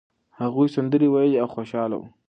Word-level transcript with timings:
هغوی 0.39 0.67
سندرې 0.75 1.07
ویلې 1.09 1.37
او 1.43 1.47
خوشاله 1.53 1.95
وو. 1.99 2.07